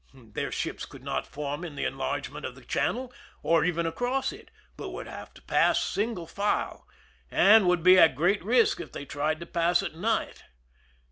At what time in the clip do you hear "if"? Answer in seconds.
8.79-8.91